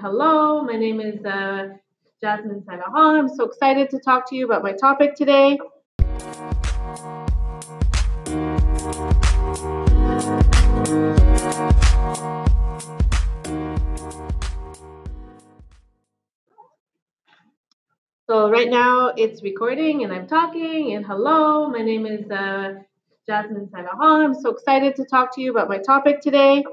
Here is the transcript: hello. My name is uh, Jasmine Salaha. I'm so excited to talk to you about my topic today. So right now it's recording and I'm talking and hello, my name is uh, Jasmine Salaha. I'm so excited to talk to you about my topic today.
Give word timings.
hello. 0.00 0.62
My 0.62 0.76
name 0.76 0.98
is 0.98 1.22
uh, 1.26 1.68
Jasmine 2.22 2.62
Salaha. 2.62 3.18
I'm 3.18 3.28
so 3.28 3.44
excited 3.44 3.90
to 3.90 3.98
talk 3.98 4.28
to 4.30 4.36
you 4.36 4.46
about 4.46 4.62
my 4.62 4.72
topic 4.72 5.14
today. 5.14 5.58
So 18.26 18.48
right 18.48 18.70
now 18.70 19.12
it's 19.16 19.42
recording 19.42 20.04
and 20.04 20.12
I'm 20.12 20.26
talking 20.26 20.94
and 20.94 21.04
hello, 21.04 21.68
my 21.68 21.82
name 21.82 22.06
is 22.06 22.30
uh, 22.30 22.74
Jasmine 23.26 23.66
Salaha. 23.66 24.24
I'm 24.24 24.34
so 24.34 24.50
excited 24.50 24.96
to 24.96 25.04
talk 25.04 25.34
to 25.34 25.42
you 25.42 25.50
about 25.50 25.68
my 25.68 25.78
topic 25.78 26.22
today. 26.22 26.64